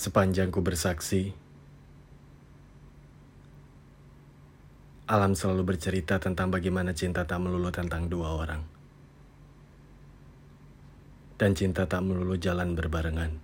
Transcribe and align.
Sepanjang 0.00 0.48
ku 0.48 0.64
bersaksi, 0.64 1.28
alam 5.04 5.36
selalu 5.36 5.76
bercerita 5.76 6.16
tentang 6.16 6.48
bagaimana 6.48 6.96
cinta 6.96 7.28
tak 7.28 7.36
melulu 7.36 7.68
tentang 7.68 8.08
dua 8.08 8.32
orang. 8.32 8.64
Dan 11.36 11.52
cinta 11.52 11.84
tak 11.84 12.00
melulu 12.00 12.32
jalan 12.40 12.72
berbarengan. 12.72 13.36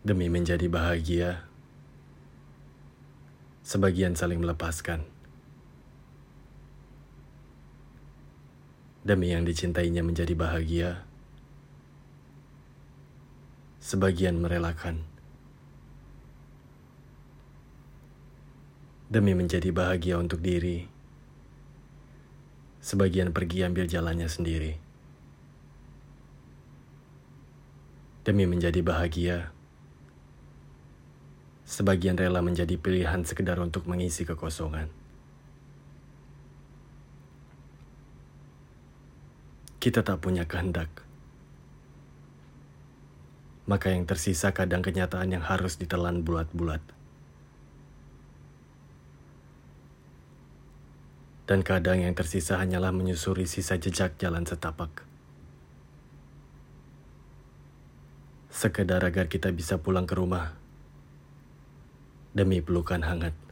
Demi 0.00 0.32
menjadi 0.32 0.64
bahagia, 0.64 1.44
sebagian 3.68 4.16
saling 4.16 4.40
melepaskan. 4.40 5.04
Demi 9.04 9.28
yang 9.28 9.44
dicintainya 9.44 10.00
menjadi 10.00 10.32
bahagia, 10.32 11.09
sebagian 13.80 14.36
merelakan. 14.36 15.00
Demi 19.10 19.32
menjadi 19.34 19.72
bahagia 19.74 20.20
untuk 20.20 20.38
diri, 20.44 20.86
sebagian 22.84 23.34
pergi 23.34 23.66
ambil 23.66 23.88
jalannya 23.88 24.28
sendiri. 24.30 24.78
Demi 28.22 28.44
menjadi 28.46 28.84
bahagia, 28.84 29.50
sebagian 31.64 32.14
rela 32.20 32.44
menjadi 32.44 32.76
pilihan 32.76 33.24
sekedar 33.26 33.58
untuk 33.58 33.88
mengisi 33.88 34.28
kekosongan. 34.28 34.92
Kita 39.80 40.04
tak 40.04 40.20
punya 40.20 40.44
kehendak 40.44 41.09
maka 43.70 43.94
yang 43.94 44.02
tersisa 44.02 44.50
kadang 44.50 44.82
kenyataan 44.82 45.30
yang 45.30 45.46
harus 45.46 45.78
ditelan 45.78 46.26
bulat-bulat. 46.26 46.82
Dan 51.46 51.62
kadang 51.62 52.02
yang 52.02 52.18
tersisa 52.18 52.58
hanyalah 52.58 52.90
menyusuri 52.90 53.46
sisa 53.46 53.78
jejak 53.78 54.18
jalan 54.18 54.42
setapak. 54.42 55.06
Sekedar 58.50 59.06
agar 59.06 59.30
kita 59.30 59.54
bisa 59.54 59.78
pulang 59.78 60.10
ke 60.10 60.18
rumah 60.18 60.58
demi 62.34 62.58
pelukan 62.58 63.06
hangat. 63.06 63.49